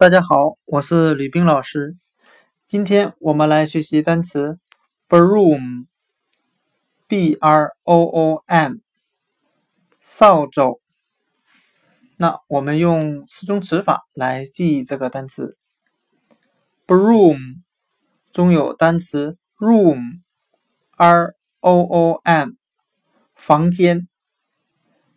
[0.00, 1.94] 大家好，我是吕冰老师。
[2.66, 4.58] 今天我们来学习单词
[5.06, 5.84] broom，b
[7.38, 8.76] r o o m，
[10.00, 10.80] 扫帚。
[12.16, 15.58] 那我们用词中词法来记忆这个单词
[16.86, 17.60] broom，
[18.32, 22.52] 中有单词 room，r o o m，
[23.34, 24.08] 房间。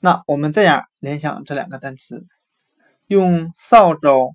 [0.00, 2.26] 那我们这样联想这两个单词，
[3.06, 4.34] 用扫帚。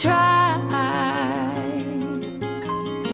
[0.00, 0.29] try